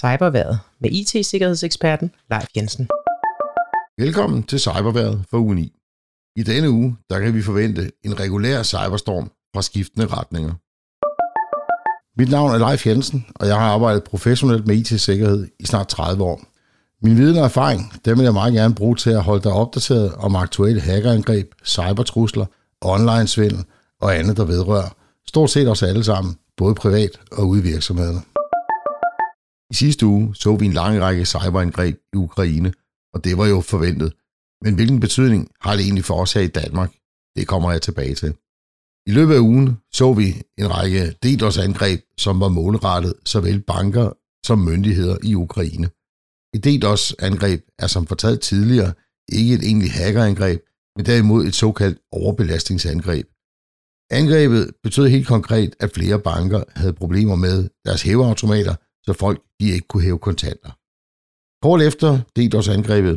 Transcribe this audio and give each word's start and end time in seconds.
Cyberværet 0.00 0.58
med 0.80 0.90
IT-sikkerhedseksperten 0.90 2.10
Leif 2.30 2.46
Jensen. 2.56 2.88
Velkommen 3.98 4.42
til 4.42 4.60
Cyberværet 4.60 5.24
for 5.30 5.38
uge 5.38 5.54
9. 5.54 5.72
I 6.36 6.42
denne 6.42 6.70
uge 6.70 6.96
der 7.10 7.20
kan 7.20 7.34
vi 7.34 7.42
forvente 7.42 7.90
en 8.04 8.20
regulær 8.20 8.62
cyberstorm 8.62 9.30
fra 9.54 9.62
skiftende 9.62 10.06
retninger. 10.06 10.52
Mit 12.18 12.30
navn 12.30 12.50
er 12.54 12.58
Leif 12.68 12.86
Jensen, 12.86 13.26
og 13.34 13.46
jeg 13.46 13.56
har 13.56 13.66
arbejdet 13.66 14.04
professionelt 14.04 14.66
med 14.66 14.76
IT-sikkerhed 14.76 15.48
i 15.60 15.66
snart 15.66 15.88
30 15.88 16.24
år. 16.24 16.40
Min 17.02 17.16
viden 17.16 17.36
og 17.36 17.44
erfaring, 17.44 17.92
dem 18.04 18.18
vil 18.18 18.24
jeg 18.24 18.32
meget 18.32 18.54
gerne 18.54 18.74
bruge 18.74 18.96
til 18.96 19.10
at 19.10 19.22
holde 19.22 19.42
dig 19.42 19.52
opdateret 19.52 20.14
om 20.14 20.36
aktuelle 20.36 20.80
hackerangreb, 20.80 21.54
cybertrusler, 21.64 22.46
online-svindel 22.80 23.64
og 24.00 24.16
andet, 24.18 24.36
der 24.36 24.44
vedrører 24.44 24.96
stort 25.26 25.50
set 25.50 25.68
os 25.68 25.82
alle 25.82 26.04
sammen, 26.04 26.36
både 26.56 26.74
privat 26.74 27.10
og 27.32 27.48
ude 27.48 27.60
i 27.60 27.62
virksomhederne. 27.62 28.20
I 29.70 29.74
sidste 29.74 30.06
uge 30.06 30.34
så 30.34 30.56
vi 30.56 30.66
en 30.66 30.72
lang 30.72 31.00
række 31.00 31.26
cyberangreb 31.26 31.96
i 32.12 32.16
Ukraine, 32.16 32.72
og 33.14 33.24
det 33.24 33.38
var 33.38 33.46
jo 33.46 33.60
forventet. 33.60 34.12
Men 34.64 34.74
hvilken 34.74 35.00
betydning 35.00 35.50
har 35.60 35.72
det 35.76 35.82
egentlig 35.84 36.04
for 36.04 36.14
os 36.14 36.32
her 36.32 36.40
i 36.40 36.46
Danmark? 36.46 36.92
Det 37.36 37.48
kommer 37.48 37.72
jeg 37.72 37.82
tilbage 37.82 38.14
til. 38.14 38.34
I 39.06 39.10
løbet 39.10 39.34
af 39.34 39.38
ugen 39.38 39.78
så 39.92 40.12
vi 40.12 40.42
en 40.58 40.70
række 40.70 41.10
DDoS-angreb, 41.22 42.00
som 42.18 42.40
var 42.40 42.48
målrettet 42.48 43.14
såvel 43.26 43.60
banker 43.60 44.10
som 44.46 44.58
myndigheder 44.58 45.16
i 45.22 45.34
Ukraine. 45.34 45.90
Et 46.54 46.64
DDoS-angreb 46.64 47.60
er 47.78 47.86
som 47.86 48.06
fortalt 48.06 48.40
tidligere 48.40 48.92
ikke 49.32 49.54
et 49.54 49.64
egentligt 49.64 49.92
hackerangreb, 49.92 50.60
men 50.96 51.06
derimod 51.06 51.44
et 51.44 51.54
såkaldt 51.54 51.98
overbelastningsangreb. 52.12 53.26
Angrebet 54.10 54.70
betød 54.82 55.08
helt 55.08 55.26
konkret, 55.26 55.76
at 55.80 55.92
flere 55.92 56.20
banker 56.20 56.64
havde 56.76 56.92
problemer 56.92 57.36
med 57.36 57.68
deres 57.84 58.02
hæveautomater, 58.02 58.74
så 59.06 59.12
folk 59.12 59.38
de 59.60 59.66
ikke 59.74 59.88
kunne 59.88 60.02
hæve 60.02 60.18
kontanter. 60.18 60.70
Kort 61.62 61.80
efter 61.82 62.10
DDoS-angrebet 62.36 63.16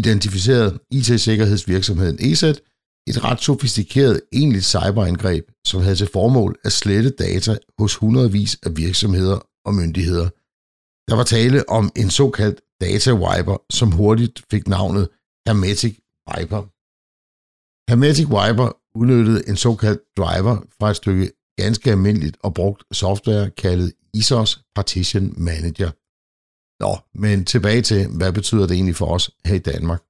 identificerede 0.00 0.78
IT-sikkerhedsvirksomheden 0.90 2.18
ESET 2.20 2.60
et 3.08 3.24
ret 3.24 3.40
sofistikeret 3.40 4.20
egentligt 4.32 4.64
cyberangreb, 4.64 5.44
som 5.66 5.82
havde 5.82 5.96
til 5.96 6.10
formål 6.12 6.58
at 6.64 6.72
slette 6.72 7.10
data 7.10 7.58
hos 7.78 7.94
hundredvis 7.96 8.58
af 8.66 8.76
virksomheder 8.76 9.38
og 9.66 9.74
myndigheder. 9.74 10.28
Der 11.08 11.16
var 11.16 11.24
tale 11.24 11.68
om 11.68 11.84
en 11.96 12.10
såkaldt 12.10 12.60
data 12.80 13.12
wiper, 13.12 13.56
som 13.70 13.92
hurtigt 13.92 14.42
fik 14.50 14.68
navnet 14.68 15.08
Hermetic 15.46 15.94
Wiper. 16.30 16.62
Hermetic 17.90 18.26
Wiper 18.36 18.68
udnyttede 18.98 19.48
en 19.48 19.56
såkaldt 19.56 20.00
driver 20.18 20.56
fra 20.78 20.90
et 20.90 20.96
stykke 20.96 21.30
ganske 21.60 21.90
almindeligt 21.90 22.36
og 22.42 22.54
brugt 22.54 22.82
software 22.92 23.50
kaldet 23.50 23.92
ISOS 24.18 24.50
Partition 24.74 25.34
Manager. 25.48 25.90
Nå, 26.82 26.92
men 27.22 27.44
tilbage 27.44 27.82
til, 27.82 28.00
hvad 28.18 28.32
betyder 28.32 28.66
det 28.66 28.74
egentlig 28.74 28.96
for 28.96 29.06
os 29.16 29.30
her 29.44 29.54
i 29.54 29.66
Danmark? 29.72 30.00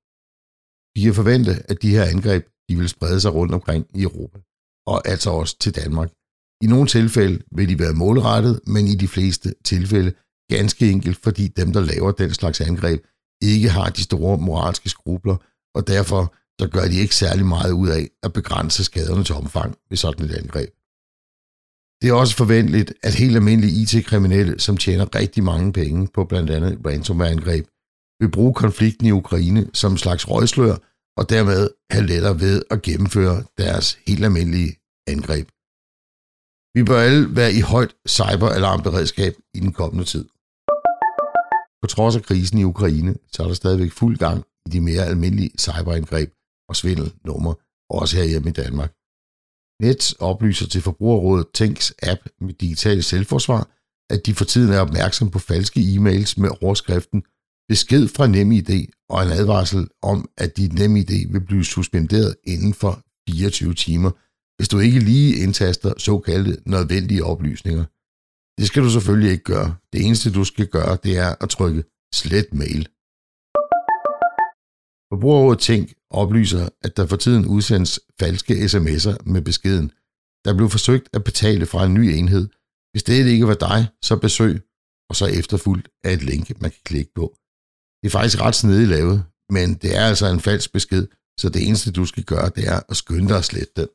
Vi 0.94 1.00
kan 1.02 1.14
forvente, 1.14 1.52
at 1.70 1.82
de 1.82 1.90
her 1.90 2.04
angreb 2.04 2.44
de 2.68 2.76
vil 2.76 2.88
sprede 2.88 3.20
sig 3.20 3.34
rundt 3.34 3.54
omkring 3.54 3.86
i 3.94 4.02
Europa, 4.02 4.38
og 4.86 5.08
altså 5.08 5.30
også 5.30 5.58
til 5.58 5.74
Danmark. 5.74 6.10
I 6.62 6.66
nogle 6.66 6.86
tilfælde 6.86 7.44
vil 7.56 7.68
de 7.68 7.78
være 7.78 7.92
målrettet, 7.92 8.60
men 8.66 8.88
i 8.88 8.94
de 8.94 9.08
fleste 9.08 9.54
tilfælde 9.64 10.12
ganske 10.50 10.90
enkelt, 10.90 11.18
fordi 11.22 11.48
dem, 11.48 11.72
der 11.72 11.80
laver 11.80 12.12
den 12.12 12.34
slags 12.34 12.60
angreb, 12.60 13.00
ikke 13.42 13.68
har 13.68 13.90
de 13.90 14.02
store 14.02 14.38
moralske 14.38 14.88
skrubler, 14.88 15.36
og 15.74 15.86
derfor 15.86 16.34
så 16.60 16.68
gør 16.68 16.84
de 16.88 16.96
ikke 17.00 17.14
særlig 17.14 17.46
meget 17.46 17.72
ud 17.72 17.88
af 17.88 18.08
at 18.22 18.32
begrænse 18.32 18.84
skaderne 18.84 19.24
til 19.24 19.34
omfang 19.34 19.76
ved 19.90 19.96
sådan 19.96 20.26
et 20.26 20.34
angreb. 20.34 20.70
Det 22.00 22.08
er 22.08 22.12
også 22.12 22.36
forventeligt, 22.36 22.94
at 23.02 23.14
helt 23.14 23.36
almindelige 23.36 23.82
IT-kriminelle, 23.82 24.60
som 24.60 24.76
tjener 24.76 25.14
rigtig 25.14 25.44
mange 25.44 25.72
penge 25.72 26.08
på 26.14 26.24
blandt 26.24 26.50
andet 26.50 26.80
ransomware-angreb, 26.86 27.66
vil 28.20 28.30
bruge 28.30 28.54
konflikten 28.54 29.06
i 29.06 29.10
Ukraine 29.10 29.70
som 29.74 29.92
en 29.92 29.98
slags 29.98 30.30
røgslør, 30.30 30.76
og 31.18 31.30
dermed 31.30 31.70
have 31.90 32.06
lettere 32.06 32.40
ved 32.40 32.62
at 32.70 32.82
gennemføre 32.82 33.44
deres 33.58 33.98
helt 34.06 34.24
almindelige 34.24 34.72
angreb. 35.06 35.48
Vi 36.76 36.82
bør 36.84 37.00
alle 37.06 37.36
være 37.36 37.52
i 37.52 37.60
højt 37.60 37.92
cyberalarmberedskab 38.08 39.34
i 39.54 39.60
den 39.60 39.72
kommende 39.72 40.04
tid. 40.04 40.24
På 41.82 41.86
trods 41.94 42.16
af 42.16 42.22
krisen 42.22 42.58
i 42.58 42.64
Ukraine, 42.64 43.14
så 43.32 43.42
er 43.42 43.46
der 43.46 43.54
stadigvæk 43.54 43.92
fuld 43.92 44.16
gang 44.18 44.44
i 44.66 44.70
de 44.70 44.80
mere 44.80 45.04
almindelige 45.06 45.50
cyberangreb 45.58 46.30
og 46.68 46.76
svindelnumre, 46.76 47.54
også 47.90 48.16
her 48.16 48.24
hjemme 48.24 48.48
i 48.48 48.52
Danmark. 48.52 48.90
Nets 49.82 50.12
oplyser 50.12 50.66
til 50.66 50.82
Forbrugerrådet 50.82 51.46
Tænks 51.54 51.94
app 52.02 52.20
med 52.40 52.54
digital 52.54 53.02
selvforsvar, 53.02 53.70
at 54.10 54.26
de 54.26 54.34
for 54.34 54.44
tiden 54.44 54.72
er 54.72 54.80
opmærksom 54.80 55.30
på 55.30 55.38
falske 55.38 55.80
e-mails 55.80 56.34
med 56.40 56.50
overskriften 56.62 57.22
besked 57.68 58.08
fra 58.08 58.26
NemID 58.26 58.86
og 59.08 59.22
en 59.22 59.32
advarsel 59.32 59.88
om, 60.02 60.28
at 60.36 60.56
dit 60.56 60.72
NemID 60.72 61.32
vil 61.32 61.40
blive 61.46 61.64
suspenderet 61.64 62.36
inden 62.44 62.74
for 62.74 63.02
24 63.28 63.74
timer, 63.74 64.10
hvis 64.56 64.68
du 64.68 64.78
ikke 64.78 64.98
lige 64.98 65.36
indtaster 65.36 65.92
såkaldte 65.98 66.62
nødvendige 66.66 67.24
oplysninger. 67.24 67.84
Det 68.60 68.66
skal 68.66 68.82
du 68.82 68.90
selvfølgelig 68.90 69.30
ikke 69.30 69.44
gøre. 69.44 69.74
Det 69.92 70.06
eneste 70.06 70.32
du 70.32 70.44
skal 70.44 70.66
gøre, 70.66 70.98
det 71.04 71.18
er 71.18 71.34
at 71.40 71.48
trykke 71.48 71.84
slet 72.14 72.54
mail. 72.54 72.88
Forbrugerrådet 75.10 75.60
Tænk 75.60 75.92
oplyser, 76.10 76.68
at 76.82 76.96
der 76.96 77.06
for 77.06 77.16
tiden 77.16 77.46
udsendes 77.46 78.00
falske 78.20 78.54
sms'er 78.54 79.16
med 79.32 79.42
beskeden. 79.42 79.90
Der 80.44 80.56
blev 80.56 80.70
forsøgt 80.70 81.08
at 81.12 81.24
betale 81.24 81.66
fra 81.66 81.84
en 81.84 81.94
ny 81.94 82.04
enhed. 82.18 82.48
Hvis 82.92 83.02
det 83.02 83.26
ikke 83.26 83.46
var 83.46 83.54
dig, 83.54 83.88
så 84.02 84.16
besøg, 84.16 84.62
og 85.10 85.16
så 85.16 85.26
efterfulgt 85.26 85.88
af 86.04 86.12
et 86.12 86.22
link, 86.22 86.60
man 86.60 86.70
kan 86.70 86.80
klikke 86.84 87.12
på. 87.14 87.34
Det 88.00 88.06
er 88.08 88.18
faktisk 88.18 88.40
ret 88.40 88.54
snedigt 88.54 88.88
lavet, 88.88 89.24
men 89.50 89.74
det 89.74 89.96
er 89.96 90.04
altså 90.10 90.26
en 90.26 90.40
falsk 90.40 90.72
besked, 90.72 91.06
så 91.40 91.48
det 91.48 91.68
eneste 91.68 91.92
du 91.92 92.04
skal 92.06 92.24
gøre, 92.24 92.50
det 92.56 92.68
er 92.68 92.80
at 92.88 92.96
skynde 92.96 93.28
dig 93.28 93.38
at 93.38 93.44
slette 93.44 93.72
den. 93.76 93.88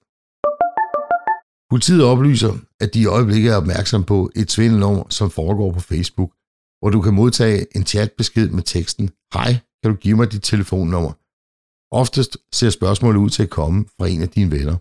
Politiet 1.69 2.03
oplyser, 2.03 2.53
at 2.79 2.93
de 2.93 3.01
i 3.01 3.05
øjeblikket 3.05 3.51
er 3.51 3.55
opmærksom 3.55 4.03
på 4.03 4.31
et 4.35 4.51
svindelnummer, 4.51 5.03
som 5.09 5.31
foregår 5.31 5.71
på 5.71 5.79
Facebook, 5.79 6.31
hvor 6.79 6.89
du 6.89 7.01
kan 7.01 7.13
modtage 7.13 7.77
en 7.77 7.85
chatbesked 7.85 8.49
med 8.49 8.63
teksten, 8.63 9.09
Hej, 9.33 9.51
kan 9.83 9.91
du 9.91 9.97
give 9.97 10.17
mig 10.17 10.31
dit 10.31 10.43
telefonnummer? 10.43 11.13
Oftest 11.95 12.37
ser 12.53 12.69
spørgsmålet 12.69 13.19
ud 13.19 13.29
til 13.29 13.43
at 13.43 13.49
komme 13.49 13.85
fra 13.97 14.07
en 14.07 14.21
af 14.21 14.29
dine 14.29 14.51
venner. 14.51 14.77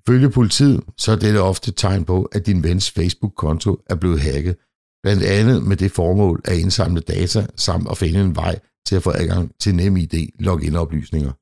Ifølge 0.00 0.30
politiet, 0.30 0.84
så 0.98 1.12
er 1.12 1.16
dette 1.16 1.40
ofte 1.40 1.68
et 1.68 1.76
tegn 1.76 2.04
på, 2.04 2.24
at 2.24 2.46
din 2.46 2.62
vens 2.62 2.90
Facebook-konto 2.90 3.82
er 3.86 3.94
blevet 3.94 4.20
hacket, 4.20 4.56
blandt 5.02 5.22
andet 5.22 5.62
med 5.62 5.76
det 5.76 5.92
formål 5.92 6.40
at 6.44 6.58
indsamle 6.58 7.00
data 7.00 7.46
samt 7.56 7.90
at 7.90 7.98
finde 7.98 8.20
en 8.20 8.36
vej 8.36 8.60
til 8.86 8.96
at 8.96 9.02
få 9.02 9.10
adgang 9.10 9.52
til 9.60 9.74
NemID 9.74 10.14
login-oplysninger. 10.38 11.32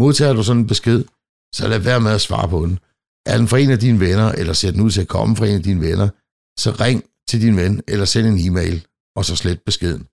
Modtager 0.00 0.32
du 0.32 0.42
sådan 0.42 0.62
en 0.62 0.66
besked, 0.66 1.04
så 1.54 1.68
lad 1.68 1.78
være 1.78 2.00
med 2.00 2.10
at 2.10 2.20
svare 2.20 2.48
på 2.48 2.66
den. 2.66 2.78
Er 3.26 3.36
den 3.38 3.48
fra 3.48 3.58
en 3.58 3.70
af 3.70 3.78
dine 3.78 4.00
venner, 4.00 4.28
eller 4.32 4.52
ser 4.52 4.70
den 4.70 4.80
ud 4.80 4.90
til 4.90 5.00
at 5.00 5.08
komme 5.08 5.36
fra 5.36 5.46
en 5.46 5.54
af 5.54 5.62
dine 5.62 5.80
venner, 5.80 6.08
så 6.58 6.70
ring 6.80 7.04
til 7.28 7.40
din 7.40 7.56
ven 7.56 7.82
eller 7.88 8.04
send 8.04 8.26
en 8.26 8.38
e-mail, 8.46 8.86
og 9.16 9.24
så 9.24 9.36
slet 9.36 9.62
beskeden. 9.62 10.06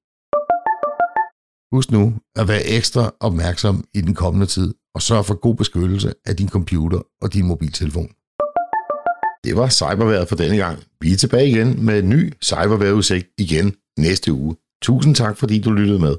Husk 1.71 1.91
nu 1.91 2.13
at 2.35 2.47
være 2.47 2.65
ekstra 2.65 3.11
opmærksom 3.19 3.83
i 3.93 4.01
den 4.01 4.15
kommende 4.15 4.45
tid, 4.45 4.73
og 4.95 5.01
sørg 5.01 5.25
for 5.25 5.33
god 5.33 5.55
beskyttelse 5.55 6.13
af 6.25 6.35
din 6.35 6.49
computer 6.49 6.99
og 7.21 7.33
din 7.33 7.47
mobiltelefon. 7.47 8.09
Det 9.43 9.55
var 9.55 9.69
cyberværet 9.69 10.27
for 10.27 10.35
denne 10.35 10.57
gang. 10.57 10.79
Vi 11.01 11.13
er 11.13 11.17
tilbage 11.17 11.49
igen 11.49 11.85
med 11.85 11.99
en 11.99 12.09
ny 12.09 12.33
cyberværetudsigt 12.43 13.27
igen 13.37 13.73
næste 13.97 14.33
uge. 14.33 14.55
Tusind 14.81 15.15
tak, 15.15 15.37
fordi 15.37 15.61
du 15.61 15.71
lyttede 15.71 15.99
med. 15.99 16.15